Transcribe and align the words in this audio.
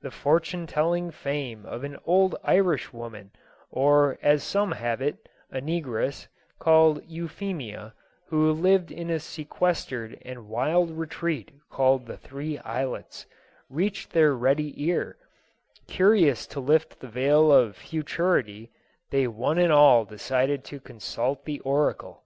The 0.00 0.10
fortune 0.10 0.66
telling 0.66 1.10
fame 1.10 1.66
of 1.66 1.84
an 1.84 1.98
old 2.06 2.34
Irish 2.44 2.94
woman, 2.94 3.30
or 3.70 4.18
as 4.22 4.42
some 4.42 4.72
have 4.72 5.02
it, 5.02 5.28
a 5.50 5.60
ne 5.60 5.82
gress, 5.82 6.28
called 6.58 7.04
Euphemia, 7.04 7.92
who 8.28 8.50
lived 8.52 8.90
in 8.90 9.10
a 9.10 9.20
sequestered 9.20 10.16
and 10.24 10.48
wild 10.48 10.92
retreat 10.92 11.50
named 11.78 12.06
the" 12.06 12.16
Three 12.16 12.56
Islets," 12.60 13.26
reached 13.68 14.14
their 14.14 14.32
ready 14.34 14.72
ear; 14.82 15.18
curious 15.86 16.46
to 16.46 16.60
lift 16.60 16.98
the 17.00 17.08
veil 17.08 17.52
of 17.52 17.76
futurity, 17.76 18.70
they 19.10 19.26
one 19.28 19.58
and 19.58 19.74
all 19.74 20.06
decided 20.06 20.64
to 20.64 20.80
consult 20.80 21.44
the 21.44 21.60
oracle. 21.60 22.22